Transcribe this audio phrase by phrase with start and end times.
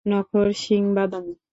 [0.05, 1.33] নখর শিং-বাদামি।